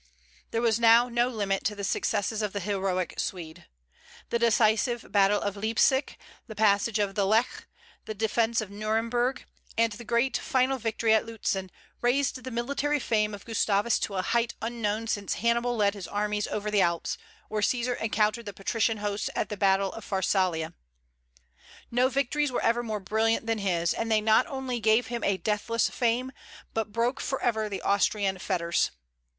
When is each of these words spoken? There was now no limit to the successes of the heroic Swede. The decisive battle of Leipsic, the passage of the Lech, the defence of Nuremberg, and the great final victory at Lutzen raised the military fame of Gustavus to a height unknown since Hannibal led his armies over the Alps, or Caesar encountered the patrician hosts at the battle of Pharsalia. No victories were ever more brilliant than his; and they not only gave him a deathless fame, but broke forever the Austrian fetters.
There 0.49 0.63
was 0.63 0.79
now 0.79 1.09
no 1.09 1.29
limit 1.29 1.63
to 1.65 1.75
the 1.75 1.83
successes 1.83 2.41
of 2.41 2.53
the 2.53 2.59
heroic 2.59 3.19
Swede. 3.19 3.67
The 4.31 4.39
decisive 4.39 5.05
battle 5.11 5.39
of 5.39 5.55
Leipsic, 5.55 6.17
the 6.47 6.55
passage 6.55 6.97
of 6.97 7.13
the 7.13 7.23
Lech, 7.27 7.67
the 8.05 8.15
defence 8.15 8.61
of 8.61 8.71
Nuremberg, 8.71 9.45
and 9.77 9.91
the 9.93 10.03
great 10.03 10.37
final 10.37 10.79
victory 10.79 11.13
at 11.13 11.27
Lutzen 11.27 11.69
raised 12.01 12.43
the 12.43 12.49
military 12.49 12.99
fame 12.99 13.35
of 13.35 13.45
Gustavus 13.45 13.99
to 13.99 14.15
a 14.15 14.23
height 14.23 14.55
unknown 14.59 15.05
since 15.05 15.35
Hannibal 15.35 15.75
led 15.75 15.93
his 15.93 16.07
armies 16.07 16.47
over 16.47 16.71
the 16.71 16.81
Alps, 16.81 17.19
or 17.47 17.61
Caesar 17.61 17.93
encountered 17.93 18.47
the 18.47 18.53
patrician 18.53 18.97
hosts 18.97 19.29
at 19.35 19.49
the 19.49 19.55
battle 19.55 19.93
of 19.93 20.03
Pharsalia. 20.03 20.73
No 21.91 22.09
victories 22.09 22.51
were 22.51 22.63
ever 22.63 22.81
more 22.81 22.99
brilliant 22.99 23.45
than 23.45 23.59
his; 23.59 23.93
and 23.93 24.11
they 24.11 24.19
not 24.19 24.47
only 24.47 24.79
gave 24.79 25.05
him 25.13 25.23
a 25.23 25.37
deathless 25.37 25.91
fame, 25.91 26.31
but 26.73 26.91
broke 26.91 27.19
forever 27.21 27.69
the 27.69 27.83
Austrian 27.83 28.39
fetters. 28.39 28.89